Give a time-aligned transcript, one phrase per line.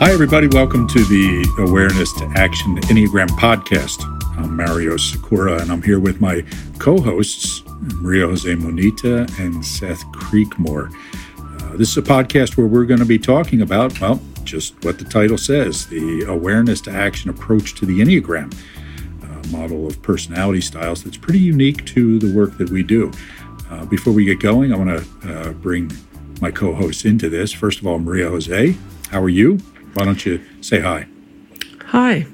[0.00, 0.46] Hi, everybody.
[0.46, 4.04] Welcome to the Awareness to Action Enneagram podcast.
[4.38, 6.44] I'm Mario Sikora, and I'm here with my
[6.78, 7.64] co hosts,
[8.00, 10.94] Maria Jose Munita and Seth Creekmore.
[11.36, 15.00] Uh, this is a podcast where we're going to be talking about, well, just what
[15.00, 18.54] the title says the awareness to action approach to the Enneagram,
[19.50, 23.10] model of personality styles that's pretty unique to the work that we do.
[23.70, 25.90] Uh, before we get going, I want to uh, bring
[26.40, 27.52] my co hosts into this.
[27.52, 28.76] First of all, Maria Jose,
[29.10, 29.58] how are you?
[29.94, 31.06] Why don't you say hi?
[31.86, 32.26] Hi.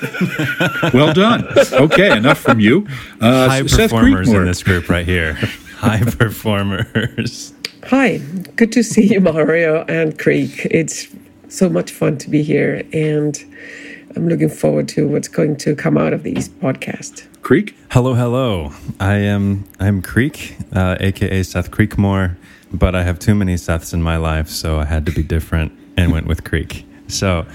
[0.94, 1.46] well done.
[1.72, 2.86] Okay, enough from you.
[3.20, 4.40] Uh, High Seth performers Creekmore.
[4.40, 5.34] in this group right here.
[5.76, 7.54] High performers.
[7.84, 8.18] Hi.
[8.56, 10.66] Good to see you, Mario and Creek.
[10.70, 11.08] It's
[11.48, 13.42] so much fun to be here, and
[14.14, 17.26] I'm looking forward to what's going to come out of these podcasts.
[17.42, 17.74] Creek.
[17.90, 18.72] Hello, hello.
[19.00, 22.36] I am I'm Creek, uh, aka Seth Creekmore,
[22.72, 25.72] but I have too many Seths in my life, so I had to be different
[25.96, 26.86] and went with Creek.
[27.08, 27.46] So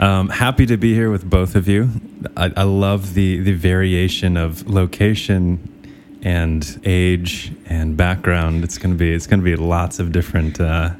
[0.00, 1.90] um, happy to be here with both of you.
[2.36, 5.58] I, I, love the the variation of location
[6.22, 8.64] and age and background.
[8.64, 10.90] It's gonna be it's gonna be lots of different uh,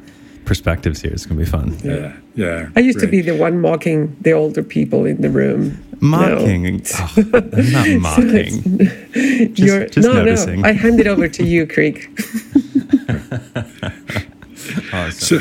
[0.45, 1.13] perspectives here.
[1.13, 1.79] It's gonna be fun.
[1.83, 2.69] Yeah, yeah.
[2.77, 3.07] I used great.
[3.07, 5.83] to be the one mocking the older people in the room.
[6.01, 6.77] Mocking?
[6.77, 6.81] No.
[6.99, 7.89] Oh, I'm not
[8.19, 8.79] mocking.
[9.55, 10.63] just, You're, just no, noticing.
[10.63, 10.69] no.
[10.69, 12.11] I hand it over to you, Creek.
[14.93, 15.41] awesome.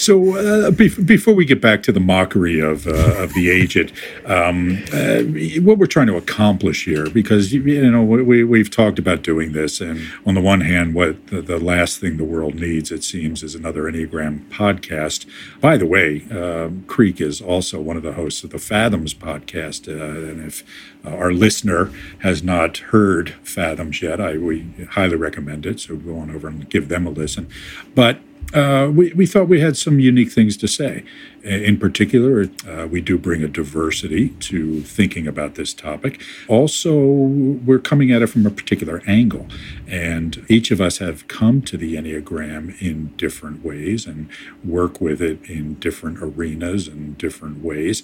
[0.00, 3.92] so uh, before we get back to the mockery of uh, of the aged,
[4.24, 5.20] um, uh,
[5.60, 9.78] what we're trying to accomplish here, because you know we we've talked about doing this,
[9.78, 13.42] and on the one hand, what the, the last thing the world needs, it seems,
[13.42, 15.26] is another Enneagram podcast.
[15.60, 19.86] By the way, um, Creek is also one of the hosts of the Fathoms podcast,
[19.86, 20.64] uh, and if
[21.04, 25.78] our listener has not heard Fathoms yet, I we highly recommend it.
[25.80, 27.50] So go on over and give them a listen.
[27.94, 28.20] But
[28.52, 31.04] uh, we, we thought we had some unique things to say.
[31.42, 36.20] In particular, uh, we do bring a diversity to thinking about this topic.
[36.48, 39.46] Also, we're coming at it from a particular angle.
[39.86, 44.28] And each of us have come to the Enneagram in different ways and
[44.64, 48.02] work with it in different arenas and different ways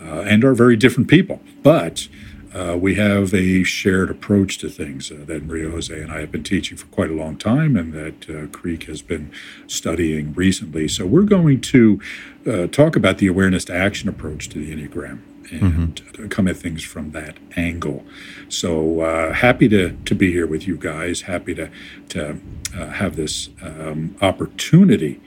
[0.00, 1.40] uh, and are very different people.
[1.62, 2.08] But
[2.56, 6.32] uh, we have a shared approach to things uh, that Maria Jose and I have
[6.32, 9.30] been teaching for quite a long time and that uh, Creek has been
[9.66, 10.88] studying recently.
[10.88, 12.00] So we're going to
[12.46, 15.20] uh, talk about the awareness to action approach to the Enneagram
[15.52, 16.28] and mm-hmm.
[16.28, 18.06] come at things from that angle.
[18.48, 21.70] So uh, happy to, to be here with you guys, happy to,
[22.10, 22.40] to
[22.74, 25.20] uh, have this um, opportunity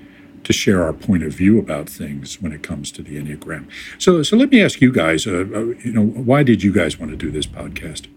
[0.44, 3.68] to share our point of view about things when it comes to the Enneagram.
[3.98, 7.00] So, so let me ask you guys, uh, uh, you know, why did you guys
[7.00, 8.08] want to do this podcast?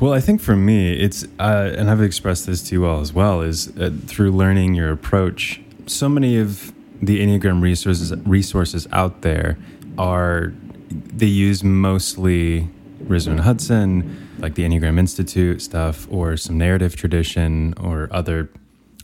[0.00, 3.12] Well, I think for me, it's, uh, and I've expressed this to you all as
[3.12, 5.60] well, is uh, through learning your approach.
[5.86, 6.72] So many of
[7.02, 9.58] the Enneagram resources resources out there
[9.98, 10.52] are
[10.90, 12.68] they use mostly
[13.04, 18.48] Risman Hudson, like the Enneagram Institute stuff, or some narrative tradition, or other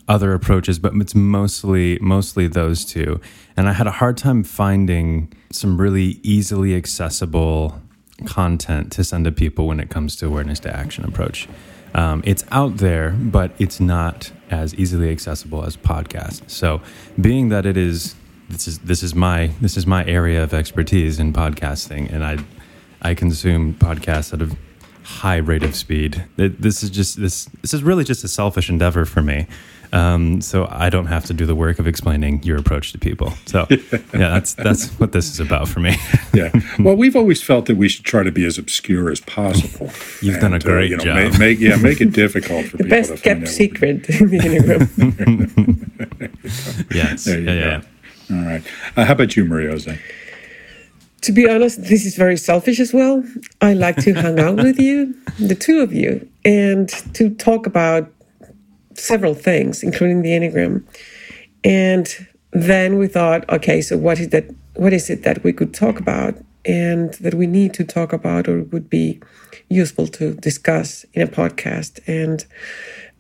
[0.09, 3.21] other approaches, but it's mostly mostly those two.
[3.57, 7.81] And I had a hard time finding some really easily accessible
[8.27, 11.49] content to send to people when it comes to awareness to action approach.
[11.95, 16.49] Um, it's out there, but it's not as easily accessible as podcast.
[16.49, 16.81] So,
[17.21, 18.15] being that it is
[18.49, 22.39] this is this is my this is my area of expertise in podcasting, and I
[23.03, 24.57] I consume podcasts at a
[25.05, 26.25] high rate of speed.
[26.37, 29.47] It, this is just this this is really just a selfish endeavor for me.
[29.93, 33.35] Um, so I don't have to do the work of explaining your approach to people.
[33.45, 35.97] So yeah, that's that's what this is about for me.
[36.35, 36.51] yeah.
[36.79, 39.91] Well, we've always felt that we should try to be as obscure as possible.
[40.23, 41.17] You've and, done a great uh, you know, job.
[41.17, 42.99] Make, make, yeah, make it difficult for the people.
[42.99, 45.81] best kept secret in the Enneagram.
[46.95, 47.27] yes.
[47.27, 47.83] Yeah, yeah, yeah.
[48.31, 48.63] All right.
[48.97, 49.99] Uh, how about you, Maria Jose?
[51.23, 53.23] To be honest, this is very selfish as well.
[53.61, 58.13] I like to hang out with you, the two of you, and to talk about
[58.95, 60.85] several things, including the Enneagram.
[61.63, 64.47] And then we thought, okay, so what is that?
[64.75, 66.35] What is it that we could talk about
[66.65, 69.21] and that we need to talk about or would be
[69.69, 72.01] useful to discuss in a podcast?
[72.09, 72.45] And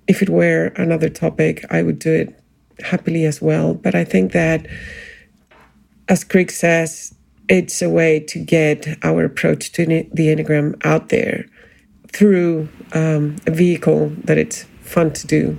[0.08, 2.40] if it were another topic, I would do it
[2.80, 3.74] happily as well.
[3.74, 4.66] But I think that,
[6.08, 7.14] as Creek says,
[7.48, 11.46] it's a way to get our approach to the Enneagram out there
[12.08, 15.58] through um, a vehicle that it's fun to do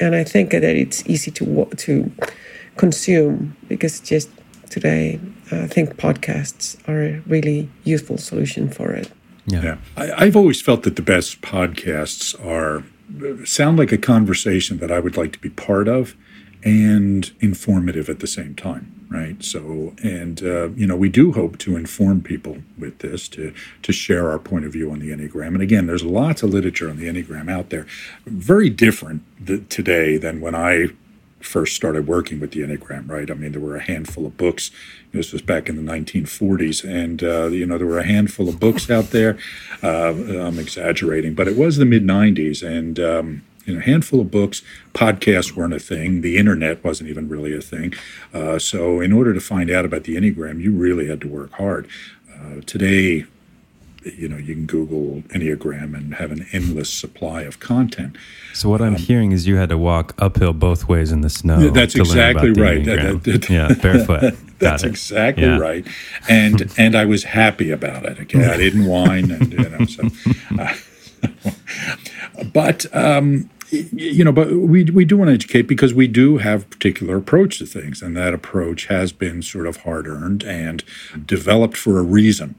[0.00, 2.10] and I think that it's easy to to
[2.76, 4.30] consume because just
[4.70, 5.20] today
[5.52, 9.10] I think podcasts are a really useful solution for it.
[9.46, 9.76] Yeah, yeah.
[9.96, 12.84] I, I've always felt that the best podcasts are
[13.44, 16.14] sound like a conversation that I would like to be part of
[16.64, 19.42] and informative at the same time right?
[19.42, 23.52] So and uh, you know we do hope to inform people with this to
[23.82, 25.48] to share our point of view on the enneagram.
[25.48, 27.86] And again there's lots of literature on the enneagram out there
[28.24, 30.86] very different th- today than when i
[31.40, 33.30] first started working with the enneagram right?
[33.30, 34.70] I mean there were a handful of books.
[35.12, 38.60] This was back in the 1940s and uh, you know there were a handful of
[38.60, 39.38] books out there.
[39.82, 40.12] Uh,
[40.46, 44.30] i'm exaggerating but it was the mid 90s and um, you know, a handful of
[44.30, 44.62] books.
[44.94, 46.20] Podcasts weren't a thing.
[46.20, 47.94] The internet wasn't even really a thing.
[48.34, 51.52] Uh, so, in order to find out about the Enneagram, you really had to work
[51.52, 51.88] hard.
[52.32, 53.26] Uh, today,
[54.02, 58.16] you know, you can Google Enneagram and have an endless supply of content.
[58.54, 61.30] So what I'm um, hearing is you had to walk uphill both ways in the
[61.30, 61.70] snow.
[61.70, 62.84] That's exactly right.
[62.84, 64.34] That, that, yeah, barefoot.
[64.58, 65.58] that's exactly yeah.
[65.58, 65.86] right.
[66.28, 68.18] And and I was happy about it.
[68.20, 70.08] Okay, I didn't whine, and you know, so.
[70.58, 70.74] Uh,
[72.52, 76.68] but um, you know, but we we do want to educate because we do have
[76.70, 80.84] particular approach to things, and that approach has been sort of hard earned and
[81.26, 82.54] developed for a reason.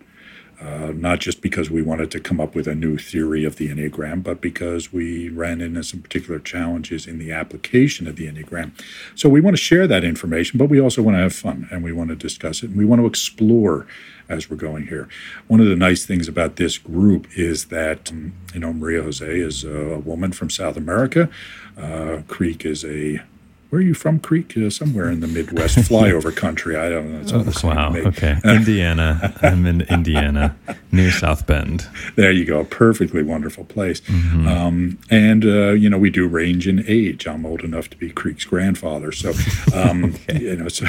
[0.62, 3.68] Uh, not just because we wanted to come up with a new theory of the
[3.70, 8.72] Enneagram, but because we ran into some particular challenges in the application of the Enneagram.
[9.16, 11.84] So we want to share that information, but we also want to have fun and
[11.84, 13.88] we want to discuss it and we want to explore
[14.30, 15.10] as we're going here.
[15.48, 19.64] One of the nice things about this group is that, you know, Maria Jose is
[19.64, 21.28] a woman from South America.
[21.76, 23.24] Uh, Creek is a
[23.72, 24.58] where are you from, Creek?
[24.58, 26.76] Uh, somewhere in the Midwest, flyover country.
[26.76, 27.22] I don't know.
[27.22, 27.96] It's all the wow.
[27.96, 28.38] Okay.
[28.44, 29.34] Indiana.
[29.42, 30.58] I'm in Indiana,
[30.92, 31.88] near South Bend.
[32.18, 32.66] There you go.
[32.66, 34.02] Perfectly wonderful place.
[34.02, 34.46] Mm-hmm.
[34.46, 37.26] Um, and, uh, you know, we do range in age.
[37.26, 39.14] I'm old enough to be Creek's grandfather.
[39.14, 39.32] So,
[39.74, 40.40] um, okay.
[40.42, 40.88] you know, so.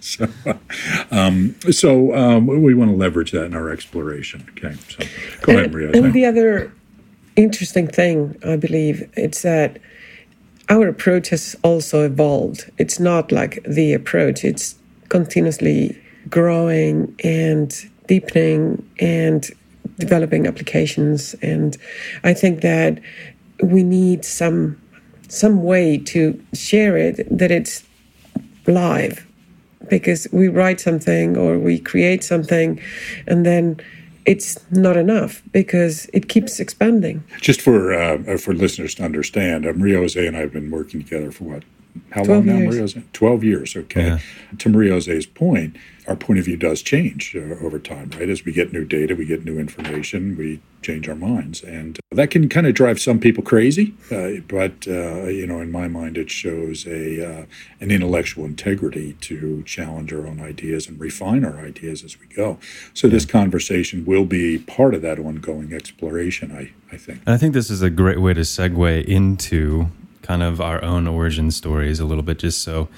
[0.00, 0.26] so,
[1.12, 4.44] um, so um, we want to leverage that in our exploration.
[4.52, 5.04] Okay, so
[5.42, 5.92] go and, ahead, Maria.
[5.92, 6.72] And the other
[7.36, 9.78] interesting thing, I believe, it's that
[10.68, 12.70] our approach has also evolved.
[12.78, 14.76] It's not like the approach, it's
[15.08, 17.72] continuously growing and
[18.06, 19.48] deepening and
[19.98, 21.34] developing applications.
[21.42, 21.76] And
[22.24, 23.00] I think that
[23.62, 24.80] we need some
[25.28, 27.84] some way to share it that it's
[28.66, 29.26] live
[29.88, 32.80] because we write something or we create something
[33.26, 33.80] and then
[34.26, 37.24] it's not enough because it keeps expanding.
[37.40, 41.30] Just for uh, for listeners to understand, um, Jose and I have been working together
[41.30, 41.62] for what?
[42.10, 43.76] How long now, Maria Twelve years.
[43.76, 44.06] Okay.
[44.06, 44.18] Yeah.
[44.58, 45.76] To Maria Jose's point,
[46.06, 48.28] our point of view does change uh, over time, right?
[48.28, 52.30] As we get new data, we get new information, we change our minds, and that
[52.30, 53.92] can kind of drive some people crazy.
[54.10, 57.46] Uh, but uh, you know, in my mind, it shows a uh,
[57.80, 62.58] an intellectual integrity to challenge our own ideas and refine our ideas as we go.
[62.94, 66.52] So this conversation will be part of that ongoing exploration.
[66.52, 67.20] I I think.
[67.26, 69.88] I think this is a great way to segue into
[70.26, 72.88] kind of our own origin stories a little bit, just so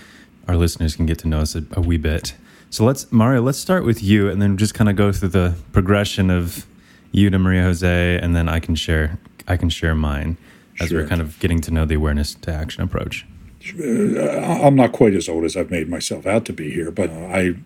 [0.46, 2.34] our listeners can get to know us a, a wee bit.
[2.70, 5.54] So let's, Mario, let's start with you and then just kind of go through the
[5.72, 6.66] progression of
[7.12, 10.36] you to Maria Jose, and then I can share, I can share mine
[10.80, 11.02] as sure.
[11.02, 13.26] we're kind of getting to know the awareness to action approach.
[13.78, 14.20] Uh,
[14.62, 17.56] I'm not quite as old as I've made myself out to be here, but I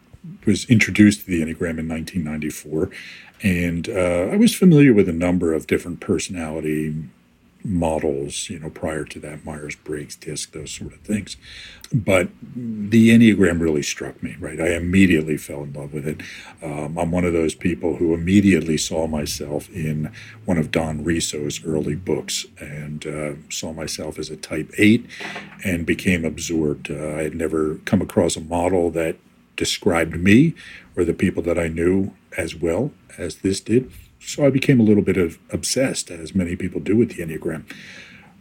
[0.46, 2.90] was introduced to the Enneagram in 1994,
[3.42, 6.94] and uh, I was familiar with a number of different personality
[7.64, 11.36] models, you know, prior to that, Myers Briggs, DISC, those sort of things.
[11.92, 14.60] But the Enneagram really struck me, right?
[14.60, 16.22] I immediately fell in love with it.
[16.62, 20.10] Um, I'm one of those people who immediately saw myself in
[20.44, 25.06] one of Don Riso's early books and uh, saw myself as a type 8
[25.64, 26.90] and became absorbed.
[26.90, 29.16] Uh, I had never come across a model that
[29.56, 30.54] described me
[30.96, 33.90] or the people that I knew as well as this did.
[34.24, 37.64] So I became a little bit of obsessed, as many people do with the Enneagram.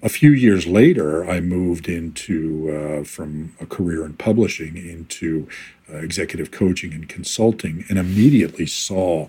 [0.03, 5.47] A few years later, I moved into uh, from a career in publishing into
[5.91, 9.27] uh, executive coaching and consulting, and immediately saw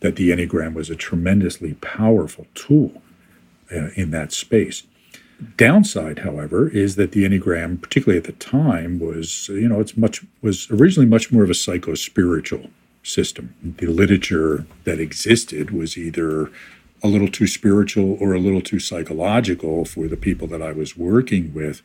[0.00, 3.02] that the Enneagram was a tremendously powerful tool
[3.72, 4.84] uh, in that space.
[5.56, 10.24] Downside, however, is that the Enneagram, particularly at the time, was you know it's much
[10.40, 12.70] was originally much more of a psycho spiritual
[13.02, 13.54] system.
[13.62, 16.50] The literature that existed was either
[17.02, 20.96] a little too spiritual or a little too psychological for the people that I was
[20.96, 21.82] working with.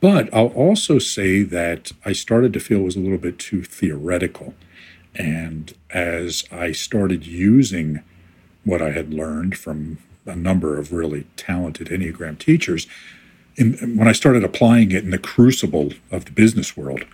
[0.00, 3.62] But I'll also say that I started to feel it was a little bit too
[3.62, 4.54] theoretical.
[5.14, 8.02] And as I started using
[8.64, 12.86] what I had learned from a number of really talented Enneagram teachers,
[13.56, 17.04] in, when I started applying it in the crucible of the business world,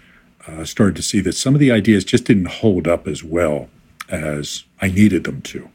[0.47, 3.69] uh, started to see that some of the ideas just didn't hold up as well
[4.09, 5.71] as I needed them to.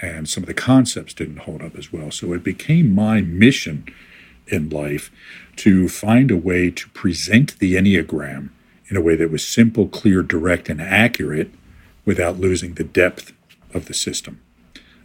[0.00, 2.10] And some of the concepts didn't hold up as well.
[2.10, 3.86] So it became my mission
[4.46, 5.10] in life
[5.56, 8.50] to find a way to present the Enneagram
[8.88, 11.50] in a way that was simple, clear, direct, and accurate
[12.04, 13.32] without losing the depth
[13.72, 14.40] of the system.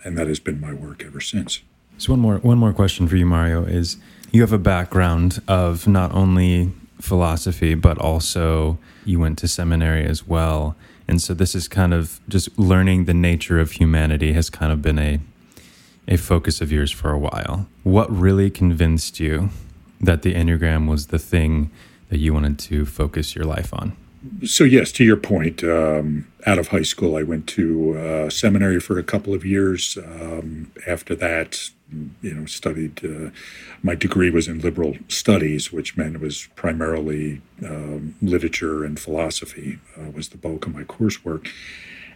[0.04, 1.62] And that has been my work ever since.
[1.98, 3.98] So one more one more question for you, Mario, is
[4.32, 10.28] you have a background of not only philosophy, but also you went to seminary as
[10.28, 10.76] well.
[11.08, 14.82] And so this is kind of just learning the nature of humanity has kind of
[14.82, 15.20] been a
[16.08, 17.68] a focus of yours for a while.
[17.84, 19.50] What really convinced you
[20.02, 21.70] that the Enneagram was the thing
[22.10, 23.96] that you wanted to focus your life on?
[24.44, 28.80] So, yes, to your point, um, out of high school, I went to uh, seminary
[28.80, 29.98] for a couple of years.
[29.98, 31.70] Um, after that,
[32.22, 33.04] you know, studied.
[33.04, 33.32] Uh,
[33.82, 39.80] my degree was in liberal studies, which meant it was primarily um, literature and philosophy
[39.98, 41.50] uh, was the bulk of my coursework.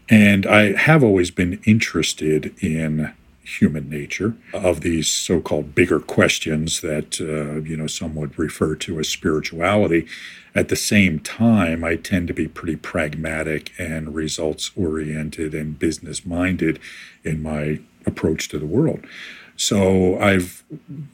[0.09, 3.13] And I have always been interested in
[3.43, 8.99] human nature of these so-called bigger questions that uh, you know some would refer to
[8.99, 10.07] as spirituality
[10.55, 16.25] at the same time i tend to be pretty pragmatic and results oriented and business
[16.25, 16.79] minded
[17.25, 19.05] in my approach to the world
[19.55, 20.63] so i've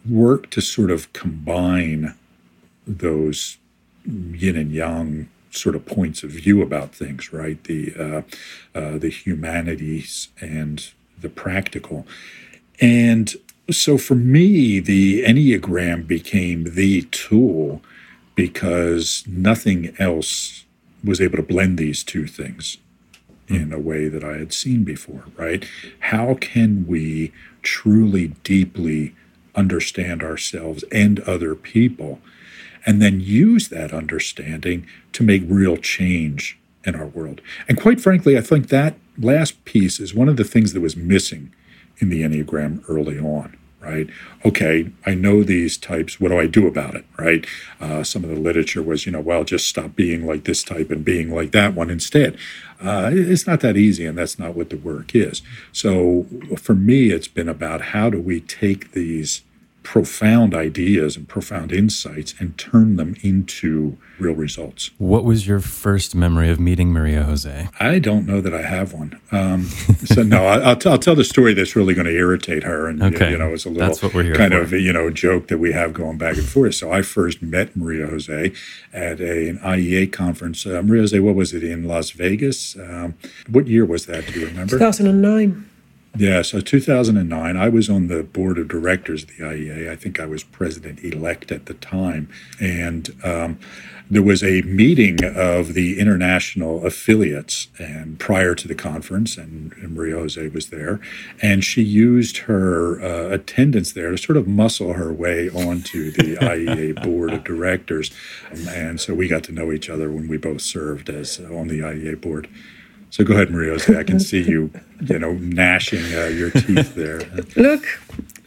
[0.09, 2.15] worked to sort of combine
[2.87, 3.57] those
[4.05, 8.21] yin and yang sort of points of view about things right the uh,
[8.77, 10.91] uh, the humanities and
[11.21, 12.05] the practical.
[12.81, 13.33] And
[13.69, 17.81] so for me, the Enneagram became the tool
[18.35, 20.65] because nothing else
[21.03, 22.77] was able to blend these two things
[23.47, 25.65] in a way that I had seen before, right?
[25.99, 27.31] How can we
[27.61, 29.15] truly, deeply
[29.55, 32.19] understand ourselves and other people
[32.85, 37.41] and then use that understanding to make real change in our world?
[37.67, 40.95] And quite frankly, I think that last piece is one of the things that was
[40.95, 41.53] missing
[41.99, 44.09] in the Enneagram early on, right?
[44.45, 46.19] Okay, I know these types.
[46.19, 47.45] What do I do about it, right?
[47.79, 50.91] Uh, some of the literature was, you know, well, just stop being like this type
[50.91, 52.37] and being like that one instead.
[52.81, 55.41] Uh, it's not that easy, and that's not what the work is.
[55.71, 56.25] So
[56.57, 59.41] for me, it's been about how do we take these
[59.89, 64.91] profound ideas and profound insights and turn them into real results.
[64.99, 67.69] What was your first memory of meeting Maria Jose?
[67.79, 69.19] I don't know that I have one.
[69.31, 69.63] Um,
[70.05, 72.87] so no, I, will t- I'll tell the story that's really going to irritate her,
[72.87, 73.31] and okay.
[73.31, 73.97] you know, it's a little
[74.35, 74.61] kind for.
[74.61, 76.75] of you know joke that we have going back and forth.
[76.75, 78.53] So I first met Maria Jose
[78.93, 80.67] at a, an IEA conference.
[80.67, 82.77] Uh, Maria Jose, what was it in Las Vegas?
[82.77, 83.15] Um,
[83.49, 84.27] what year was that?
[84.27, 84.73] Do you remember?
[84.73, 85.65] Two thousand and nine.
[86.17, 89.89] Yeah, so 2009, I was on the board of directors of the IEA.
[89.89, 92.29] I think I was president elect at the time.
[92.59, 93.59] And um,
[94.09, 99.93] there was a meeting of the international affiliates and prior to the conference, and, and
[99.93, 100.99] Maria Jose was there.
[101.43, 106.35] And she used her uh, attendance there to sort of muscle her way onto the
[106.41, 108.11] IEA board of directors.
[108.51, 111.55] Um, and so we got to know each other when we both served as uh,
[111.55, 112.49] on the IEA board.
[113.11, 113.77] So go ahead, Maria.
[113.97, 117.21] I can see you, you know, gnashing uh, your teeth there.
[117.55, 117.85] Look,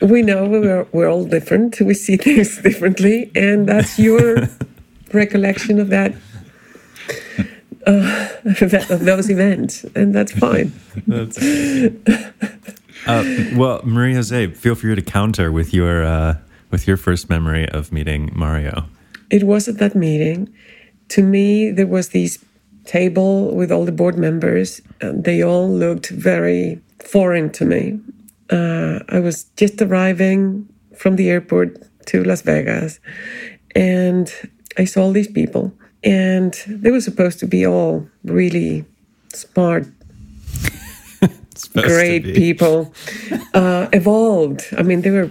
[0.01, 1.81] we know we're, we're all different.
[1.81, 4.49] We see things differently, and that's your
[5.13, 6.15] recollection of that,
[7.87, 10.73] uh, of those events, and that's fine.
[11.07, 11.39] That's
[13.07, 16.37] uh, well, Maria Jose, feel free to counter with your uh,
[16.71, 18.85] with your first memory of meeting Mario.
[19.31, 20.53] It was at that meeting.
[21.09, 22.45] To me, there was these
[22.85, 24.81] table with all the board members.
[25.01, 28.01] And they all looked very foreign to me.
[28.51, 33.01] Uh, I was just arriving from the airport to Las Vegas,
[33.75, 34.33] and
[34.79, 35.73] I saw all these people,
[36.05, 38.85] and they were supposed to be all really
[39.33, 39.87] smart,
[41.73, 42.93] great people,
[43.55, 44.67] uh, evolved.
[44.77, 45.31] I mean, they were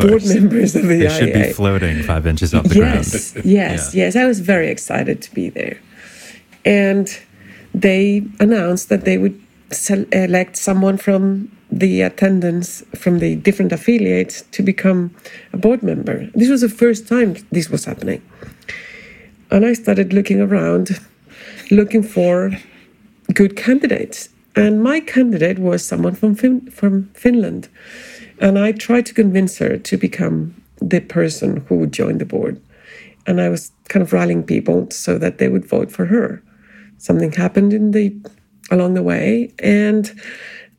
[0.00, 1.18] board members of the they IEA.
[1.18, 3.46] should be floating five inches off the yes, ground.
[3.46, 4.04] Yes, yeah.
[4.04, 5.78] yes, I was very excited to be there.
[6.68, 7.18] And
[7.72, 14.62] they announced that they would select someone from the attendance from the different affiliates to
[14.62, 15.14] become
[15.54, 16.28] a board member.
[16.34, 18.22] This was the first time this was happening.
[19.50, 21.00] And I started looking around,
[21.70, 22.52] looking for
[23.32, 24.28] good candidates.
[24.54, 27.68] And my candidate was someone from, fin- from Finland.
[28.40, 32.60] And I tried to convince her to become the person who would join the board.
[33.26, 36.42] And I was kind of rallying people so that they would vote for her
[36.98, 38.14] something happened in the
[38.70, 40.20] along the way, and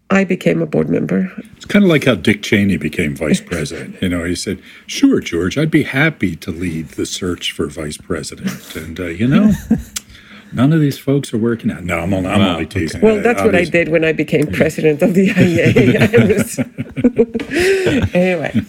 [0.09, 1.31] I became a board member.
[1.55, 4.01] It's kind of like how Dick Cheney became vice president.
[4.01, 7.97] You know, he said, "Sure, George, I'd be happy to lead the search for vice
[7.97, 9.53] president." And uh, you know.
[10.51, 11.83] None of these folks are working out.
[11.83, 12.97] No, I'm only, I'm wow, only teasing.
[12.97, 13.05] Okay.
[13.05, 16.55] Well, that's what I did when I became president of the IEA.
[18.15, 18.59] anyway,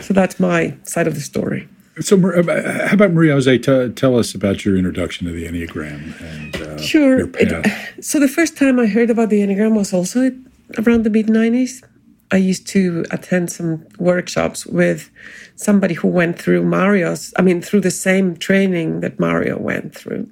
[0.00, 1.68] So that's my side of the story.
[2.00, 3.58] So, uh, how about Maria Jose?
[3.58, 7.30] T- tell us about your introduction to the Enneagram and uh, sure.
[7.38, 7.72] It,
[8.04, 10.30] so the first time I heard about the Enneagram was also
[10.78, 11.82] around the mid '90s.
[12.30, 15.10] I used to attend some workshops with
[15.54, 20.28] somebody who went through Mario's, I mean, through the same training that Mario went through.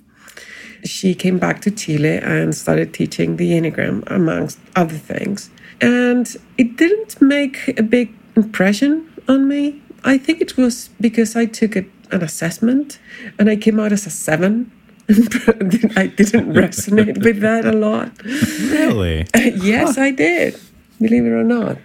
[0.84, 5.50] She came back to Chile and started teaching the Enneagram, amongst other things.
[5.80, 9.80] And it didn't make a big impression on me.
[10.04, 12.98] I think it was because I took a, an assessment
[13.38, 14.70] and I came out as a seven.
[15.08, 18.10] I didn't resonate with that a lot.
[18.24, 19.26] Really?
[19.34, 20.58] yes, I did
[21.00, 21.78] believe it or not.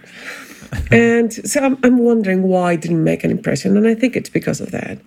[0.90, 4.30] and so I'm, I'm, wondering why I didn't make an impression, and I think it's
[4.30, 4.98] because of that.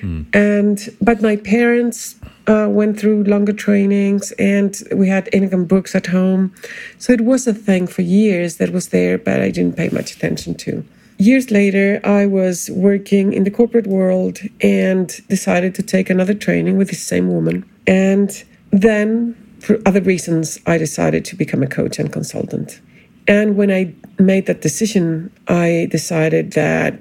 [0.00, 0.22] Hmm.
[0.32, 6.06] And but my parents uh, went through longer trainings, and we had Enneagram books at
[6.06, 6.54] home,
[6.98, 10.16] so it was a thing for years that was there, but I didn't pay much
[10.16, 10.84] attention to.
[11.20, 16.78] Years later, I was working in the corporate world and decided to take another training
[16.78, 17.68] with the same woman.
[17.86, 22.80] And then, for other reasons, I decided to become a coach and consultant.
[23.28, 26.98] And when I made that decision, I decided that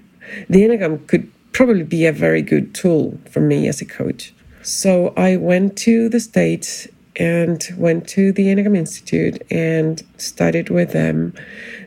[0.49, 4.33] the Enneagram could probably be a very good tool for me as a coach.
[4.63, 10.91] So I went to the States and went to the Enneagram Institute and studied with
[10.91, 11.33] them.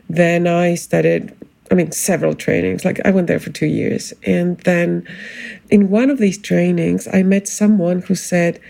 [0.09, 1.31] Then I studied,
[1.73, 2.85] I mean, several trainings.
[2.85, 4.13] Like I went there for two years.
[4.27, 5.07] And then
[5.71, 8.61] in one of these trainings, I met someone who said,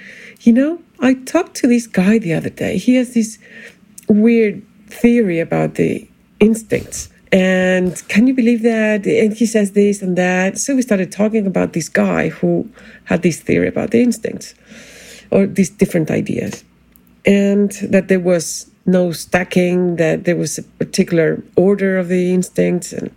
[0.43, 2.77] You know, I talked to this guy the other day.
[2.77, 3.39] He has this
[4.07, 6.07] weird theory about the
[6.39, 7.09] instincts.
[7.33, 9.05] And can you believe that?
[9.05, 10.57] And he says this and that.
[10.57, 12.69] So we started talking about this guy who
[13.03, 14.55] had this theory about the instincts
[15.29, 16.63] or these different ideas.
[17.25, 22.93] And that there was no stacking, that there was a particular order of the instincts.
[22.93, 23.11] And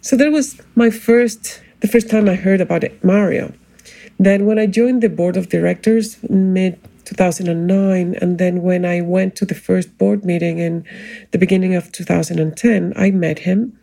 [0.00, 3.52] so that was my first, the first time I heard about it, Mario.
[4.18, 6.78] Then when I joined the board of directors in mid
[7.10, 8.14] 2009.
[8.20, 10.84] And then when I went to the first board meeting in
[11.32, 13.78] the beginning of 2010, I met him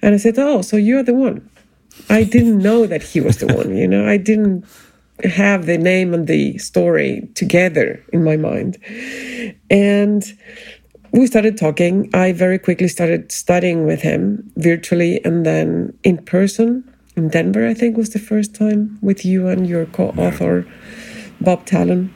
[0.00, 1.48] and I said, Oh, so you're the one.
[2.08, 4.64] I didn't know that he was the one, you know, I didn't
[5.22, 8.78] have the name and the story together in my mind.
[9.70, 10.24] And
[11.12, 12.10] we started talking.
[12.12, 16.84] I very quickly started studying with him virtually and then in person
[17.16, 20.66] in Denver, I think was the first time with you and your co author,
[21.40, 22.12] Bob Tallon.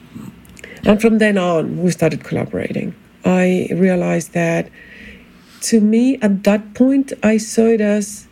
[0.84, 2.94] And from then on, we started collaborating.
[3.24, 4.70] I realized that
[5.62, 8.26] to me, at that point, I saw it as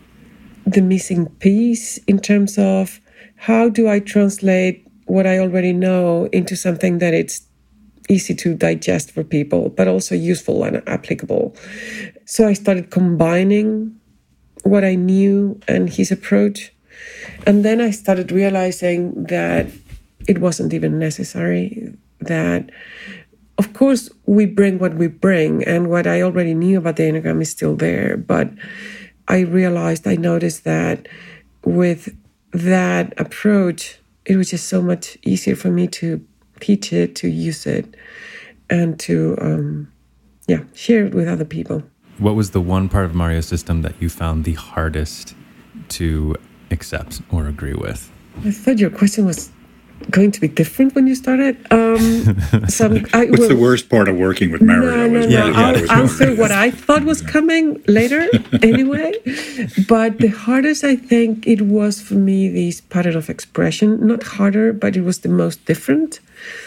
[0.65, 3.01] the missing piece in terms of
[3.37, 7.43] how do I translate what I already know into something that it's
[8.09, 11.55] easy to digest for people, but also useful and applicable.
[12.25, 13.99] So I started combining
[14.63, 16.73] what I knew and his approach.
[17.47, 19.67] And then I started realizing that
[20.27, 22.71] it wasn't even necessary that
[23.59, 27.41] of course we bring what we bring and what i already knew about the enneagram
[27.41, 28.51] is still there but
[29.29, 31.07] i realized i noticed that
[31.65, 32.15] with
[32.57, 36.25] that approach it was just so much easier for me to
[36.61, 37.95] teach it to use it
[38.69, 39.93] and to um,
[40.49, 41.83] yeah share it with other people.
[42.19, 45.35] What was the one part of mario's system that you found the hardest
[45.91, 46.35] to
[46.71, 48.11] accept or agree with?
[48.45, 49.51] I thought your question was
[50.11, 51.57] going to be different when you started.
[51.71, 54.91] Um, some, I, What's well, the worst part of working with Mario?
[54.91, 55.27] No, no, no.
[55.27, 58.29] Yeah, I'll answer what I thought was coming later
[58.63, 59.15] anyway.
[59.89, 64.07] But the hardest, I think, it was for me this pattern of expression.
[64.07, 66.21] Not harder, but it was the most different.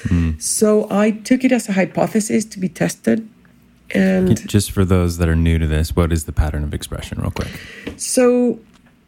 [0.03, 0.41] Mm.
[0.41, 3.27] So I took it as a hypothesis to be tested.
[3.91, 7.19] And just for those that are new to this, what is the pattern of expression,
[7.19, 7.49] real quick?
[7.97, 8.59] So,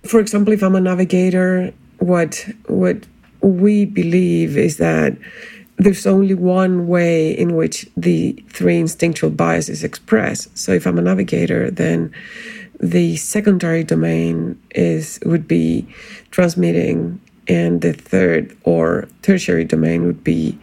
[0.04, 3.06] for example, if I'm a navigator, what what
[3.42, 5.18] we believe is that
[5.78, 10.48] there's only one way in which the three instinctual biases express.
[10.54, 12.14] So if I'm a navigator, then
[12.80, 15.88] the secondary domain is would be
[16.30, 20.58] transmitting, and the third or tertiary domain would be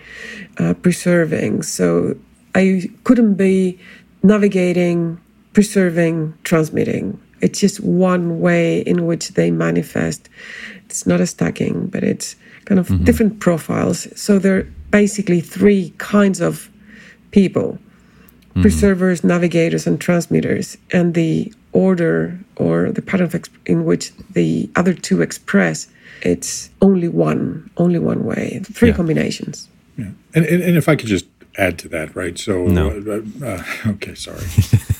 [0.59, 1.63] uh, preserving.
[1.63, 2.17] So
[2.55, 3.79] I couldn't be
[4.23, 5.21] navigating,
[5.53, 7.21] preserving, transmitting.
[7.41, 10.29] It's just one way in which they manifest.
[10.87, 12.35] It's not a stacking, but it's
[12.69, 13.05] kind of mm-hmm.
[13.05, 14.07] different profiles.
[14.21, 16.69] So there are basically three kinds of
[17.31, 17.79] people
[18.51, 18.63] mm-hmm.
[18.63, 20.77] preservers, navigators, and transmitters.
[20.93, 25.89] And the order or the pattern exp- in which the other two express,
[26.23, 28.97] it's only one, only one way, three yeah.
[28.97, 29.69] combinations.
[29.97, 30.11] Yeah.
[30.35, 31.25] And, and, and if I could just
[31.57, 32.39] add to that, right?
[32.39, 32.91] So, no.
[32.91, 34.45] Uh, uh, okay, sorry.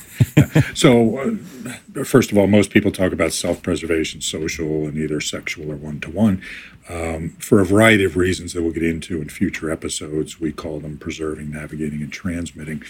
[0.73, 5.71] So, uh, first of all, most people talk about self preservation, social, and either sexual
[5.71, 6.41] or one to one.
[6.89, 10.79] Um, for a variety of reasons that we'll get into in future episodes, we call
[10.79, 12.81] them preserving, navigating, and transmitting.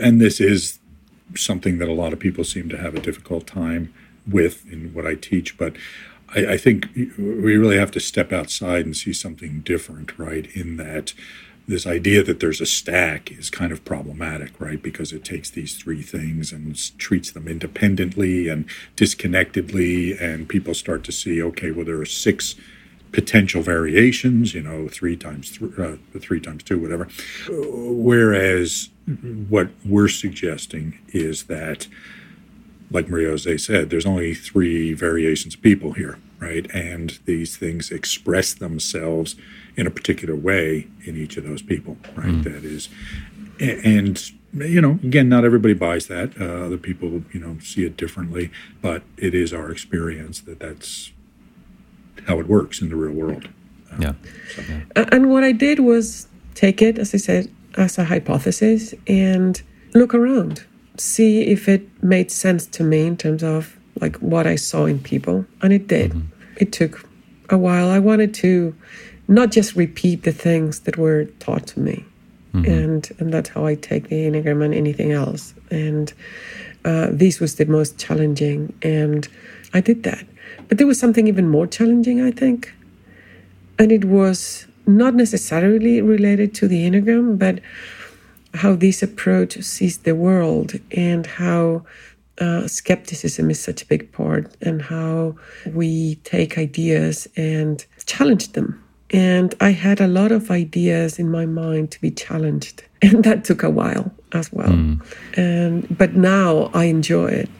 [0.00, 0.80] And this is
[1.36, 3.94] something that a lot of people seem to have a difficult time
[4.26, 5.56] with in what I teach.
[5.56, 5.76] But
[6.34, 10.46] I, I think we really have to step outside and see something different, right?
[10.56, 11.14] In that
[11.68, 14.80] this idea that there's a stack is kind of problematic, right?
[14.80, 21.02] Because it takes these three things and treats them independently and disconnectedly, and people start
[21.04, 22.54] to see, okay, well, there are six
[23.16, 27.08] potential variations, you know, three times three, uh, three times two, whatever.
[27.48, 28.90] Whereas
[29.48, 31.88] what we're suggesting is that
[32.90, 36.70] like Maria Jose said, there's only three variations of people here, right?
[36.74, 39.34] And these things express themselves
[39.76, 42.44] in a particular way in each of those people, right?
[42.44, 42.90] That is,
[43.58, 46.38] and you know, again, not everybody buys that.
[46.38, 48.50] Uh, other people, you know, see it differently,
[48.82, 51.12] but it is our experience that that's
[52.26, 53.48] how it works in the real world.
[53.92, 54.12] Um, yeah.
[54.96, 59.60] A- And what I did was take it, as I said, as a hypothesis and
[59.94, 60.64] look around,
[60.96, 64.98] see if it made sense to me in terms of like what I saw in
[64.98, 65.44] people.
[65.62, 66.10] And it did.
[66.12, 66.56] Mm-hmm.
[66.58, 67.08] It took
[67.50, 67.88] a while.
[67.90, 68.74] I wanted to
[69.28, 72.04] not just repeat the things that were taught to me.
[72.54, 72.72] Mm-hmm.
[72.72, 75.54] And and that's how I take the Enneagram and anything else.
[75.70, 76.12] And
[76.84, 78.72] uh, this was the most challenging.
[78.82, 79.28] And
[79.74, 80.24] I did that.
[80.68, 82.72] But there was something even more challenging, I think.
[83.78, 87.60] And it was not necessarily related to the enneagram but
[88.54, 91.84] how this approach sees the world and how
[92.38, 95.34] uh, skepticism is such a big part and how
[95.72, 98.82] we take ideas and challenge them.
[99.10, 103.44] And i had a lot of ideas in my mind to be challenged and that
[103.44, 104.72] took a while as well.
[105.36, 107.50] And but now i enjoy it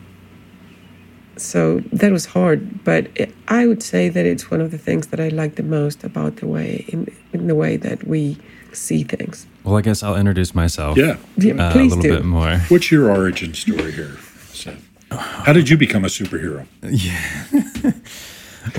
[1.37, 5.09] so that was hard but it, i would say that it's one of the things
[5.09, 8.37] that i like the most about the way in, in the way that we
[8.73, 10.97] see things Well, I guess I'll introduce myself.
[10.99, 11.17] Yeah.
[11.37, 12.59] yeah, Uh, a little do bit more.
[12.69, 14.17] What's your origin story here,
[14.53, 14.83] Seth?
[15.11, 16.67] How did you become a superhero?
[16.83, 17.19] Yeah.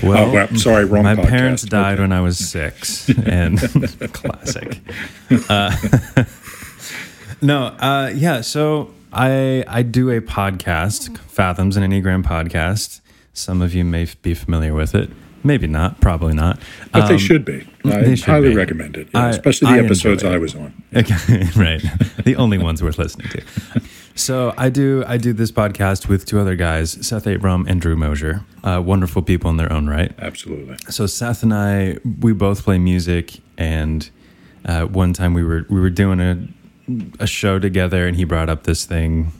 [0.02, 1.28] well, oh, well, sorry, wrong my podcast.
[1.28, 2.02] parents died Okay.
[2.02, 3.58] when I was six, and
[4.14, 4.78] classic.
[5.48, 5.74] Uh,
[7.42, 8.40] no, uh, yeah.
[8.42, 13.00] So I I do a podcast, Fathoms, an Enneagram podcast.
[13.32, 15.10] Some of you may f- be familiar with it,
[15.44, 16.58] maybe not, probably not.
[16.92, 17.66] But they Um, should be.
[17.84, 18.56] I they should highly be.
[18.56, 20.24] recommend it, yeah, I- especially I the episodes.
[20.24, 20.72] I was on.
[20.96, 21.82] Okay, right.
[22.24, 23.42] The only ones worth listening to.
[24.14, 27.94] So I do I do this podcast with two other guys, Seth Abram and Drew
[27.96, 28.42] Moser.
[28.64, 30.12] Uh, wonderful people in their own right.
[30.18, 30.76] Absolutely.
[30.90, 34.10] So Seth and I, we both play music, and
[34.64, 36.36] uh, one time we were we were doing a
[37.18, 39.32] a show together, and he brought up this thing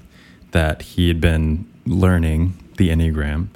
[0.50, 3.48] that he had been learning, the Enneagram,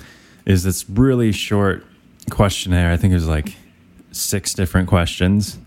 [0.45, 1.85] is this really short
[2.31, 2.91] questionnaire.
[2.93, 3.55] I think it was like
[4.11, 5.59] six different questions,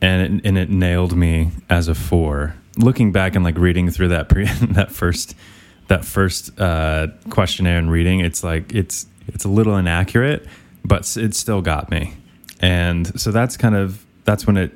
[0.00, 2.54] and it, and it nailed me as a four.
[2.76, 5.34] Looking back and like reading through that pre that first
[5.88, 10.46] that first uh, questionnaire and reading, it's like it's it's a little inaccurate,
[10.84, 12.14] but it still got me.
[12.60, 14.72] And so that's kind of that's when it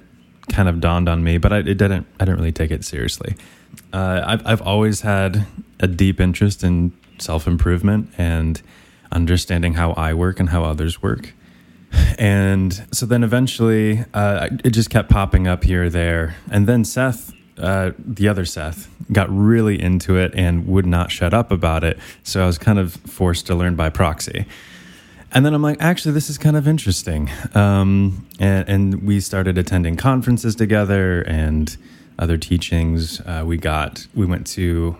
[0.48, 1.38] kind of dawned on me.
[1.38, 2.06] But I, it didn't.
[2.18, 3.37] I didn't really take it seriously.
[3.92, 5.46] Uh, I've I've always had
[5.80, 8.61] a deep interest in self improvement and
[9.12, 11.34] understanding how I work and how others work.
[12.18, 16.37] And so then eventually uh, it just kept popping up here or there.
[16.50, 21.32] And then Seth, uh, the other Seth, got really into it and would not shut
[21.32, 21.98] up about it.
[22.22, 24.46] So I was kind of forced to learn by proxy.
[25.33, 27.31] And then I'm like, actually, this is kind of interesting.
[27.55, 31.77] Um, and, and we started attending conferences together and
[32.19, 33.21] other teachings.
[33.21, 34.97] Uh, we got, we went to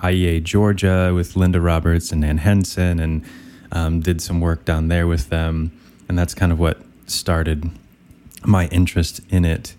[0.00, 3.24] IEA Georgia with Linda Roberts and Nan Henson and
[3.72, 5.72] um, did some work down there with them.
[6.08, 7.70] And that's kind of what started
[8.44, 9.74] my interest in it.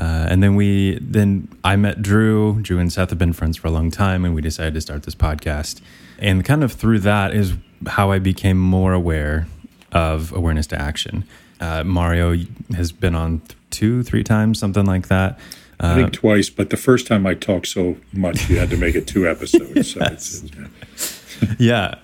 [0.00, 2.60] Uh, and then we, then I met Drew.
[2.62, 5.02] Drew and Seth have been friends for a long time, and we decided to start
[5.02, 5.82] this podcast.
[6.18, 7.54] And kind of through that is
[7.86, 9.46] how I became more aware
[9.92, 11.24] of awareness to action.
[11.60, 12.36] Uh, Mario
[12.74, 15.38] has been on th- two, three times, something like that.
[15.80, 18.76] I Uh, think twice, but the first time I talked so much, you had to
[18.76, 19.90] make it two episodes.
[19.92, 21.94] So it's, it's, yeah.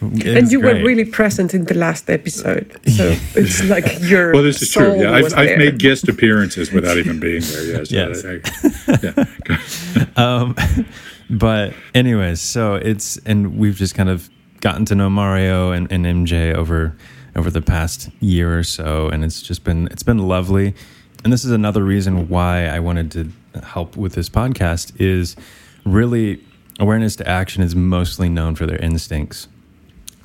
[0.00, 3.02] It and was you were really present in the last episode so
[3.34, 4.94] it's like your well, this is true.
[4.94, 7.64] Yeah, I've, I've made guest appearances without even being there.
[7.64, 7.90] Yes.
[7.90, 8.24] Yes.
[8.24, 8.40] I-
[8.92, 10.06] I- yeah.
[10.16, 10.54] um,
[11.28, 16.04] but anyways, so it's and we've just kind of gotten to know Mario and, and
[16.04, 16.96] MJ over
[17.36, 20.74] over the past year or so, and it's just been it's been lovely.
[21.24, 25.36] And this is another reason why I wanted to help with this podcast is
[25.84, 26.44] really
[26.78, 29.48] awareness to action is mostly known for their instincts,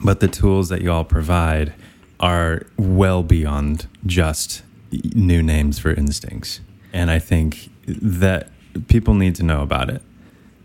[0.03, 1.73] but the tools that you all provide
[2.19, 4.61] are well beyond just
[5.15, 6.59] new names for instincts.
[6.93, 8.49] And I think that
[8.87, 10.01] people need to know about it.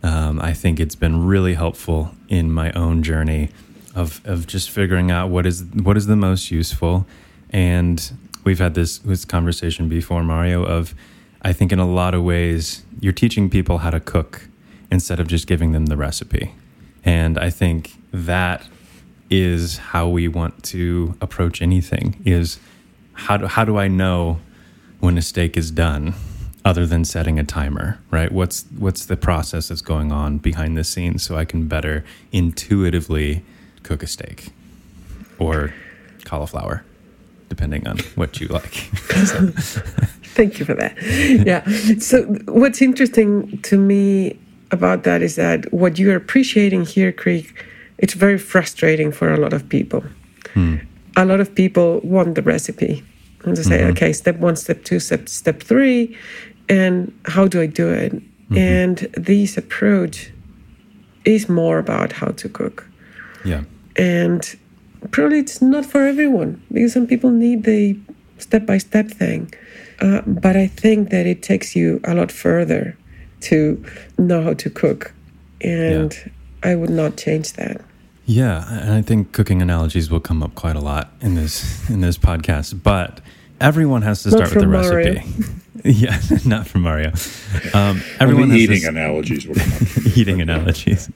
[0.02, 3.50] Um, I think it's been really helpful in my own journey
[3.94, 7.06] of, of just figuring out what is what is the most useful.
[7.50, 8.12] And
[8.44, 10.64] we've had this this conversation before, Mario.
[10.64, 10.94] Of
[11.42, 14.48] I think in a lot of ways you're teaching people how to cook
[14.90, 16.54] instead of just giving them the recipe.
[17.04, 18.66] And I think that
[19.30, 22.58] is how we want to approach anything is
[23.12, 24.40] how do, how do I know
[25.00, 26.14] when a steak is done
[26.64, 28.30] other than setting a timer, right?
[28.30, 33.44] What's what's the process that's going on behind the scenes so I can better intuitively
[33.82, 34.48] cook a steak
[35.38, 35.72] or
[36.24, 36.84] cauliflower
[37.48, 38.70] depending on what you like.
[40.36, 40.94] Thank you for that.
[41.02, 41.64] Yeah.
[41.98, 44.38] So what's interesting to me
[44.70, 47.64] about that is that what you're appreciating here, Creek,
[47.96, 50.04] it's very frustrating for a lot of people.
[50.52, 50.76] Hmm.
[51.16, 53.02] A lot of people want the recipe
[53.48, 53.90] and to say, mm-hmm.
[53.90, 56.16] okay, step one, step two, step step three,
[56.68, 58.12] and how do I do it?
[58.14, 58.58] Mm-hmm.
[58.58, 60.30] And this approach
[61.24, 62.86] is more about how to cook.
[63.44, 63.64] Yeah.
[63.96, 64.42] And
[65.10, 67.98] probably it's not for everyone because some people need the
[68.38, 69.52] step by step thing.
[70.00, 72.96] Uh, but I think that it takes you a lot further
[73.40, 73.84] to
[74.16, 75.12] know how to cook.
[75.60, 76.70] And yeah.
[76.70, 77.80] I would not change that.
[78.24, 82.02] Yeah, and I think cooking analogies will come up quite a lot in this in
[82.02, 82.82] this podcast.
[82.82, 83.22] But
[83.60, 85.14] everyone has to start with the Mario.
[85.14, 85.44] recipe.
[85.84, 87.12] yeah, not from Mario.
[87.74, 91.10] Um, everyone Only eating analogies will come eating analogies.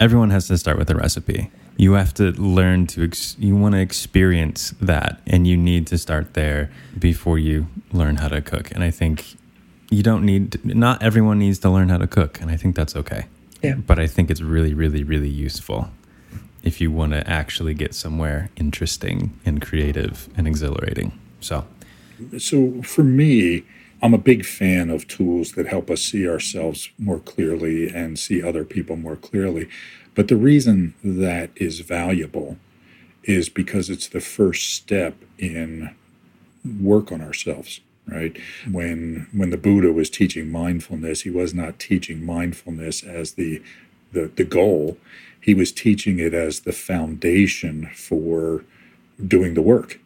[0.00, 1.50] everyone has to start with a recipe.
[1.76, 3.04] You have to learn to.
[3.04, 8.16] Ex- you want to experience that, and you need to start there before you learn
[8.16, 8.70] how to cook.
[8.72, 9.36] And I think
[9.90, 10.52] you don't need.
[10.52, 13.26] To, not everyone needs to learn how to cook, and I think that's okay.
[13.62, 13.74] Yeah.
[13.74, 15.90] But I think it's really, really, really useful
[16.66, 21.16] if you want to actually get somewhere interesting and creative and exhilarating.
[21.40, 21.64] So,
[22.38, 23.62] so for me,
[24.02, 28.42] I'm a big fan of tools that help us see ourselves more clearly and see
[28.42, 29.68] other people more clearly.
[30.16, 32.56] But the reason that is valuable
[33.22, 35.94] is because it's the first step in
[36.80, 38.36] work on ourselves right
[38.70, 43.62] when when the buddha was teaching mindfulness he was not teaching mindfulness as the
[44.12, 44.96] the, the goal
[45.46, 48.64] he was teaching it as the foundation for
[49.26, 50.00] doing the work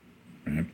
[0.47, 0.67] right?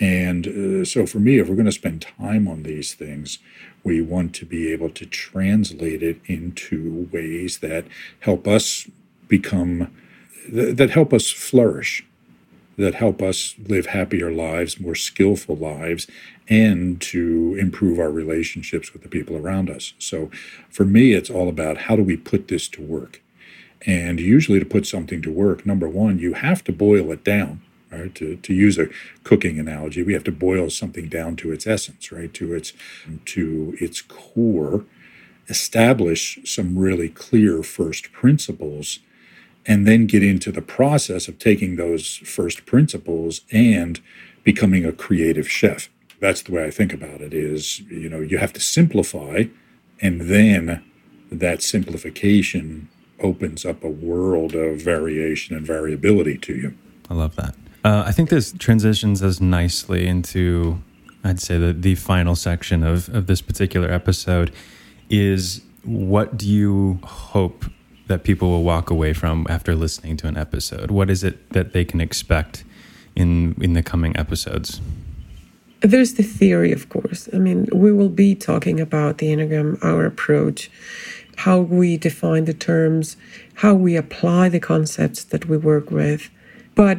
[0.00, 3.38] and uh, so for me if we're going to spend time on these things
[3.84, 7.84] we want to be able to translate it into ways that
[8.20, 8.90] help us
[9.28, 9.90] become
[10.50, 12.04] that help us flourish
[12.78, 16.06] that help us live happier lives, more skillful lives,
[16.48, 19.94] and to improve our relationships with the people around us.
[19.98, 20.30] So
[20.70, 23.20] for me, it's all about how do we put this to work?
[23.86, 27.62] And usually, to put something to work, number one, you have to boil it down.
[27.90, 28.14] Right?
[28.16, 28.88] To, to use a
[29.24, 32.32] cooking analogy, we have to boil something down to its essence, right?
[32.34, 32.74] To its
[33.26, 34.84] to its core,
[35.48, 38.98] establish some really clear first principles
[39.66, 44.00] and then get into the process of taking those first principles and
[44.42, 45.88] becoming a creative chef.
[46.20, 49.44] That's the way I think about it is, you know, you have to simplify
[50.00, 50.82] and then
[51.30, 52.88] that simplification
[53.20, 56.74] opens up a world of variation and variability to you.
[57.10, 57.54] I love that.
[57.84, 60.82] Uh, I think this transitions us nicely into,
[61.24, 64.52] I'd say, the, the final section of, of this particular episode
[65.08, 67.64] is what do you hope
[68.08, 70.90] that people will walk away from after listening to an episode?
[70.90, 72.64] What is it that they can expect
[73.14, 74.80] in in the coming episodes?
[75.80, 77.28] There's the theory, of course.
[77.32, 80.70] I mean, we will be talking about the Enneagram, our approach,
[81.38, 83.16] how we define the terms,
[83.54, 86.30] how we apply the concepts that we work with.
[86.74, 86.98] But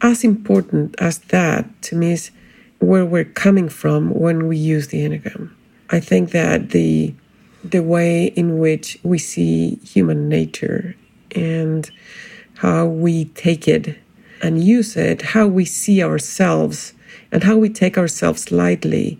[0.00, 2.30] as important as that to me is
[2.78, 5.50] where we're coming from when we use the Enneagram.
[5.90, 7.14] I think that the
[7.62, 10.96] the way in which we see human nature
[11.34, 11.90] and
[12.54, 13.98] how we take it
[14.40, 16.94] and use it, how we see ourselves,
[17.30, 19.18] and how we take ourselves lightly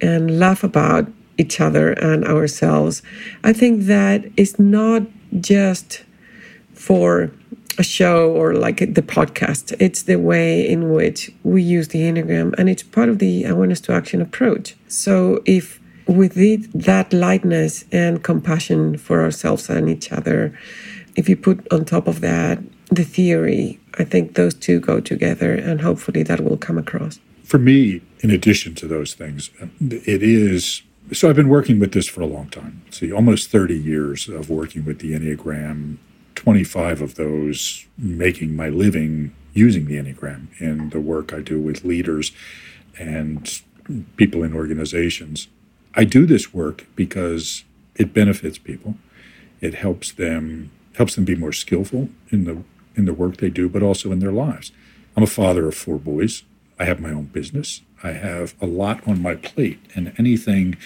[0.00, 3.02] and laugh about each other and ourselves.
[3.42, 5.02] I think that is not
[5.40, 6.04] just
[6.74, 7.30] for
[7.78, 9.74] a show or like the podcast.
[9.80, 13.80] It's the way in which we use the Enneagram, and it's part of the awareness
[13.82, 14.76] to action approach.
[14.88, 20.58] So if with it, that lightness and compassion for ourselves and each other,
[21.16, 22.58] if you put on top of that
[22.94, 27.20] the theory, I think those two go together, and hopefully that will come across.
[27.42, 32.08] For me, in addition to those things, it is so I've been working with this
[32.08, 32.82] for a long time.
[32.90, 35.98] See, almost 30 years of working with the Enneagram,
[36.34, 41.84] 25 of those making my living using the Enneagram in the work I do with
[41.84, 42.32] leaders
[42.98, 43.60] and
[44.16, 45.48] people in organizations.
[45.94, 47.64] I do this work because
[47.96, 48.96] it benefits people.
[49.60, 52.62] It helps them helps them be more skillful in the
[52.94, 54.72] in the work they do, but also in their lives.
[55.16, 56.42] I'm a father of four boys.
[56.78, 57.82] I have my own business.
[58.02, 60.76] I have a lot on my plate, and anything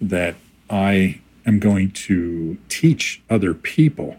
[0.00, 0.36] that
[0.70, 4.16] I am going to teach other people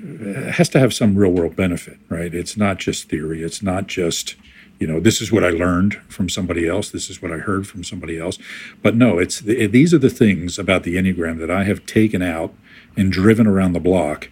[0.00, 2.32] uh, has to have some real world benefit, right?
[2.34, 3.42] It's not just theory.
[3.42, 4.36] It's not just
[4.78, 7.66] you know this is what i learned from somebody else this is what i heard
[7.66, 8.38] from somebody else
[8.82, 12.54] but no it's these are the things about the enneagram that i have taken out
[12.96, 14.28] and driven around the block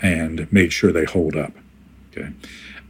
[0.00, 1.52] and made sure they hold up
[2.10, 2.30] okay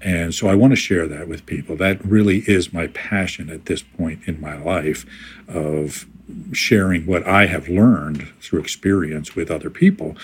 [0.04, 1.76] and so I want to share that with people.
[1.76, 5.06] That really is my passion at this point in my life
[5.48, 6.06] of
[6.52, 10.16] sharing what I have learned through experience with other people.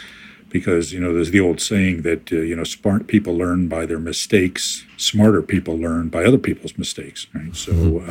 [0.51, 3.87] Because, you know, there's the old saying that, uh, you know, smart people learn by
[3.87, 7.55] their mistakes, smarter people learn by other people's mistakes, right?
[7.55, 8.11] So mm-hmm.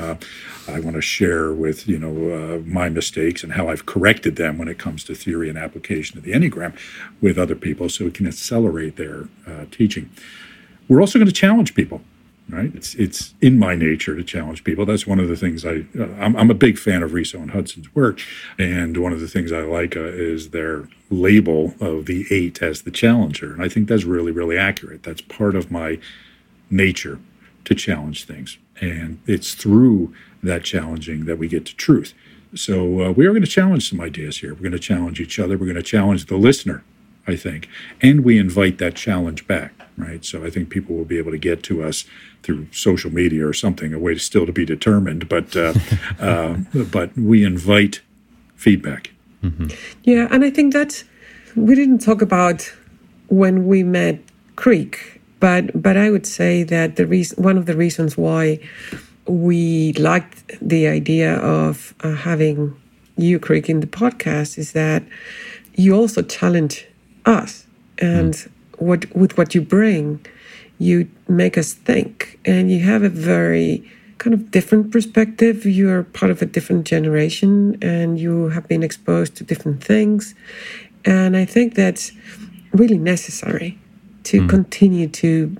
[0.71, 4.37] uh, I want to share with, you know, uh, my mistakes and how I've corrected
[4.37, 6.79] them when it comes to theory and application of the Enneagram
[7.19, 10.09] with other people so it can accelerate their uh, teaching.
[10.89, 12.01] We're also going to challenge people,
[12.49, 12.71] right?
[12.73, 14.85] It's it's in my nature to challenge people.
[14.87, 17.51] That's one of the things I uh, I'm, I'm, a big fan of Riso and
[17.51, 18.19] Hudson's work,
[18.57, 22.81] and one of the things I like uh, is their label of the eight as
[22.81, 25.03] the challenger, and I think that's really really accurate.
[25.03, 25.99] That's part of my
[26.71, 27.19] nature
[27.65, 32.15] to challenge things, and it's through that challenging that we get to truth.
[32.55, 34.55] So uh, we are going to challenge some ideas here.
[34.55, 35.55] We're going to challenge each other.
[35.55, 36.83] We're going to challenge the listener,
[37.27, 37.69] I think,
[38.01, 40.23] and we invite that challenge back right?
[40.23, 42.05] So I think people will be able to get to us
[42.43, 45.27] through social media or something, a way to still to be determined.
[45.27, 45.73] But uh,
[46.19, 46.57] uh,
[46.91, 48.01] but we invite
[48.55, 49.11] feedback.
[49.43, 49.67] Mm-hmm.
[50.03, 51.03] Yeah, and I think that
[51.55, 52.71] we didn't talk about
[53.27, 54.19] when we met
[54.55, 58.59] Creek, but but I would say that the reason one of the reasons why
[59.27, 62.75] we liked the idea of uh, having
[63.17, 65.03] you Creek in the podcast is that
[65.75, 66.87] you also challenge
[67.25, 67.65] us
[67.97, 68.33] and.
[68.33, 70.25] Mm what with what you bring,
[70.77, 75.65] you make us think, and you have a very kind of different perspective.
[75.65, 80.35] You're part of a different generation, and you have been exposed to different things,
[81.05, 82.11] and I think that's
[82.73, 83.77] really necessary
[84.23, 84.49] to mm.
[84.49, 85.55] continue to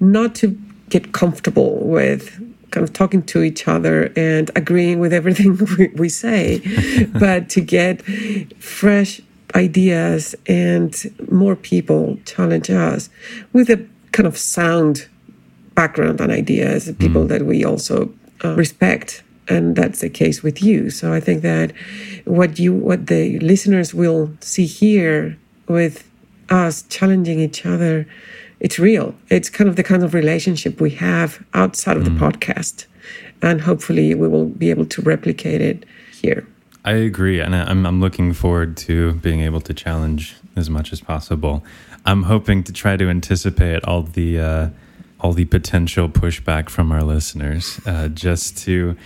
[0.00, 0.58] not to
[0.88, 2.38] get comfortable with
[2.70, 6.60] kind of talking to each other and agreeing with everything we, we say,
[7.18, 8.02] but to get
[8.62, 9.20] fresh
[9.54, 10.94] ideas and
[11.30, 13.10] more people challenge us
[13.52, 15.08] with a kind of sound
[15.74, 17.28] background and ideas, people mm.
[17.28, 18.12] that we also
[18.44, 19.22] uh, respect.
[19.48, 20.90] And that's the case with you.
[20.90, 21.72] So I think that
[22.24, 25.36] what you, what the listeners will see here
[25.68, 26.08] with
[26.48, 28.06] us challenging each other,
[28.60, 29.14] it's real.
[29.28, 32.18] It's kind of the kind of relationship we have outside of mm.
[32.18, 32.86] the podcast.
[33.40, 36.46] And hopefully we will be able to replicate it here.
[36.84, 41.00] I agree, and I'm I'm looking forward to being able to challenge as much as
[41.00, 41.64] possible.
[42.04, 44.68] I'm hoping to try to anticipate all the uh,
[45.20, 48.96] all the potential pushback from our listeners, uh, just to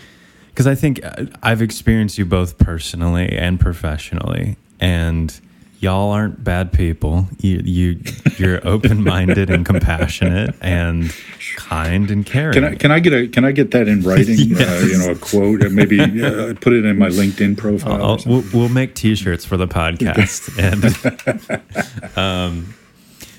[0.48, 5.38] because I think uh, I've experienced you both personally and professionally, and
[5.80, 7.28] y'all aren't bad people.
[7.40, 8.02] You you
[8.38, 11.14] you're open minded and compassionate and
[11.56, 12.54] kind and caring.
[12.54, 14.36] Can I can I get a can I get that in writing?
[14.38, 14.60] yes.
[14.60, 18.18] uh, you know, a quote, and maybe uh, put it in my LinkedIn profile.
[18.26, 20.50] We'll, we'll, make T-shirts for the podcast,
[22.14, 22.74] and um,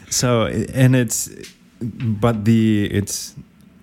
[0.09, 1.29] so and it's
[1.81, 3.35] but the it's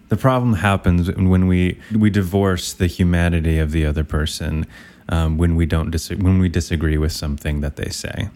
[0.09, 4.67] the problem happens when we we divorce the humanity of the other person
[5.09, 8.29] um, when we don't dis- when we disagree with something that they say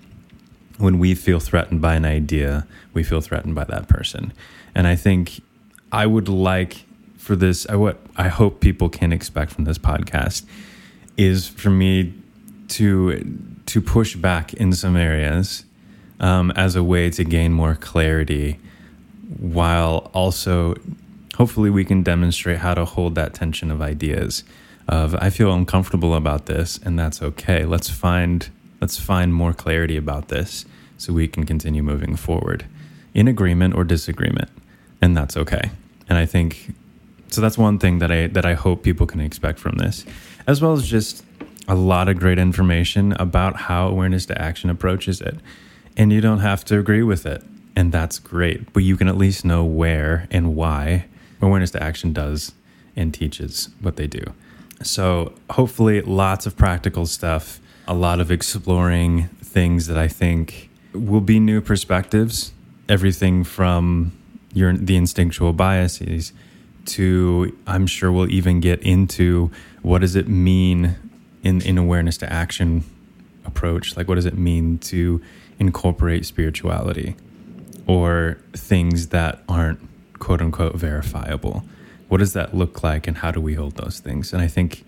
[0.79, 4.33] when we feel threatened by an idea, we feel threatened by that person.
[4.75, 5.41] And I think
[5.93, 6.85] I would like
[7.17, 10.45] for this, I, what I hope people can expect from this podcast
[11.17, 12.15] is for me
[12.69, 15.65] to to push back in some areas
[16.21, 18.59] um, as a way to gain more clarity,
[19.39, 20.75] while also
[21.37, 24.45] hopefully we can demonstrate how to hold that tension of ideas.
[24.87, 27.65] Of I feel uncomfortable about this, and that's okay.
[27.65, 28.49] Let's find
[28.81, 30.65] Let's find more clarity about this
[30.99, 32.67] so we can continue moving forward
[33.15, 34.51] in agreement or disagreement.
[35.01, 35.71] And that's okay.
[36.09, 36.75] And I think
[37.29, 40.05] so that's one thing that I that I hope people can expect from this,
[40.47, 41.25] as well as just
[41.69, 45.37] a lot of great information about how awareness to action approaches it.
[45.97, 47.43] And you don't have to agree with it.
[47.77, 48.73] And that's great.
[48.73, 51.07] But you can at least know where and why
[51.41, 52.53] awareness to action does
[52.97, 54.23] and teaches what they do.
[54.83, 60.68] So hopefully lots of practical stuff a lot of exploring things that I think
[60.99, 62.53] will be new perspectives.
[62.89, 64.13] Everything from
[64.53, 66.33] your the instinctual biases
[66.87, 69.51] to I'm sure we'll even get into
[69.83, 70.97] what does it mean
[71.43, 72.85] in in awareness to action
[73.45, 73.97] approach?
[73.97, 75.21] Like what does it mean to
[75.59, 77.17] incorporate spirituality
[77.87, 79.81] or things that aren't
[80.19, 81.65] quote unquote verifiable?
[82.09, 84.33] What does that look like and how do we hold those things?
[84.33, 84.85] And i think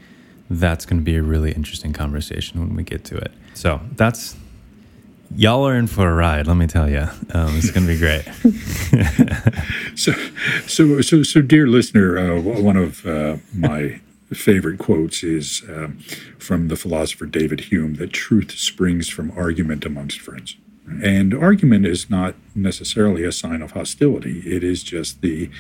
[0.51, 3.31] that's going to be a really interesting conversation when we get to it.
[3.55, 4.37] So that's
[5.37, 7.99] y'all are in for a ride let me tell you um, it's going to be
[7.99, 8.25] great
[9.97, 10.13] so
[10.67, 14.01] so so so dear listener uh, one of uh, my
[14.35, 15.99] favorite quotes is um,
[16.39, 20.57] from the philosopher David Hume that truth springs from argument amongst friends.
[21.03, 25.51] And argument is not necessarily a sign of hostility, it is just the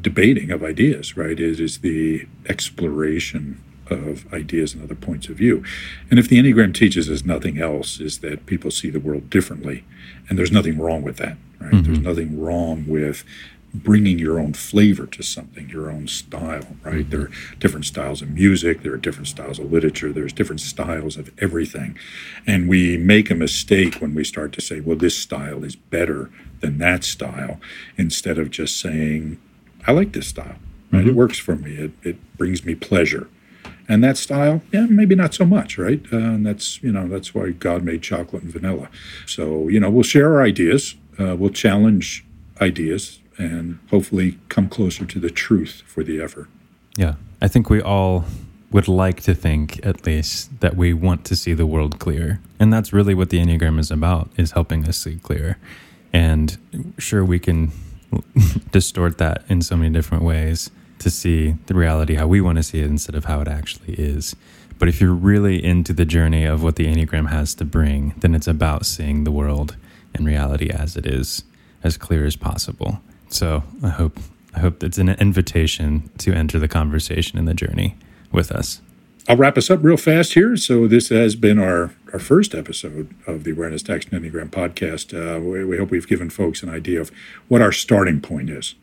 [0.00, 1.38] debating of ideas, right?
[1.38, 5.64] It is the exploration of ideas and other points of view.
[6.10, 9.84] And if the Enneagram teaches us nothing else, is that people see the world differently.
[10.28, 11.72] And there's nothing wrong with that, right?
[11.72, 11.82] Mm-hmm.
[11.82, 13.24] There's nothing wrong with
[13.74, 16.94] bringing your own flavor to something, your own style, right?
[16.94, 17.10] Mm-hmm.
[17.10, 21.16] There are different styles of music, there are different styles of literature, there's different styles
[21.16, 21.98] of everything.
[22.46, 26.30] And we make a mistake when we start to say, well, this style is better
[26.60, 27.60] than that style,
[27.96, 29.40] instead of just saying,
[29.88, 30.56] I like this style,
[30.92, 31.00] right?
[31.00, 31.08] Mm-hmm.
[31.08, 33.28] It works for me, it, it brings me pleasure.
[33.88, 36.00] And that style, yeah, maybe not so much, right?
[36.12, 38.88] Uh, and that's, you know, that's why God made chocolate and vanilla.
[39.26, 42.24] So, you know, we'll share our ideas, uh, we'll challenge
[42.60, 46.48] ideas and hopefully come closer to the truth for the effort.
[46.96, 47.14] Yeah.
[47.42, 48.24] I think we all
[48.70, 52.40] would like to think at least that we want to see the world clear.
[52.58, 55.58] And that's really what the Enneagram is about is helping us see clear.
[56.12, 56.56] And
[56.98, 57.72] sure we can
[58.70, 60.70] distort that in so many different ways
[61.04, 63.94] to see the reality how we want to see it instead of how it actually
[63.94, 64.34] is.
[64.78, 68.34] But if you're really into the journey of what the Enneagram has to bring, then
[68.34, 69.76] it's about seeing the world
[70.14, 71.44] and reality as it is,
[71.82, 73.00] as clear as possible.
[73.28, 74.18] So I hope
[74.54, 77.96] I hope it's an invitation to enter the conversation and the journey
[78.32, 78.80] with us.
[79.28, 80.56] I'll wrap us up real fast here.
[80.56, 85.12] So this has been our, our first episode of the Awareness Action Enneagram podcast.
[85.12, 87.10] Uh, we, we hope we've given folks an idea of
[87.48, 88.74] what our starting point is.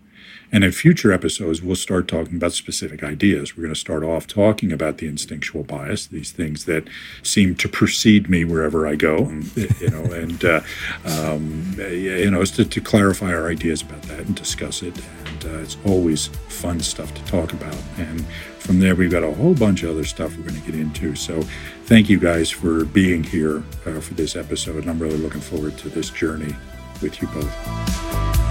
[0.51, 3.55] And in future episodes, we'll start talking about specific ideas.
[3.55, 6.87] We're going to start off talking about the instinctual bias, these things that
[7.23, 10.61] seem to precede me wherever I go, you know, and, uh,
[11.05, 14.99] um, you know, to, to, clarify our ideas about that and discuss it.
[15.25, 17.77] And uh, it's always fun stuff to talk about.
[17.97, 18.25] And
[18.59, 21.15] from there, we've got a whole bunch of other stuff we're going to get into.
[21.15, 21.41] So
[21.85, 24.77] thank you guys for being here uh, for this episode.
[24.77, 26.55] And I'm really looking forward to this journey
[27.01, 28.50] with you both.